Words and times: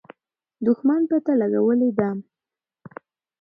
دښمن 0.65 1.01
پته 1.09 1.33
لګولې 1.41 1.89
ده. 1.97 2.09